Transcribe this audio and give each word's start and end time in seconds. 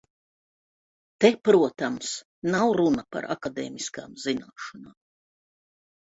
Te, 1.25 1.29
protams, 1.49 2.07
nav 2.55 2.71
runa 2.79 3.03
par 3.17 3.27
akadēmiskām 3.35 4.15
zināšanām. 4.23 4.97